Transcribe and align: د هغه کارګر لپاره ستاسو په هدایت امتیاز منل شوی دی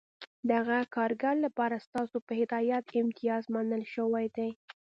د 0.47 0.49
هغه 0.59 0.77
کارګر 0.95 1.35
لپاره 1.45 1.83
ستاسو 1.85 2.17
په 2.27 2.33
هدایت 2.41 2.85
امتیاز 3.01 3.43
منل 3.53 3.83
شوی 3.93 4.25
دی 4.35 4.51